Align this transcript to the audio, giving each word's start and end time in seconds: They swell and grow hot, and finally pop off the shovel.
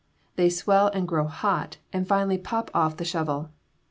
They 0.35 0.49
swell 0.49 0.87
and 0.95 1.07
grow 1.07 1.27
hot, 1.27 1.77
and 1.93 2.07
finally 2.07 2.39
pop 2.39 2.71
off 2.73 2.97
the 2.97 3.05
shovel. 3.05 3.51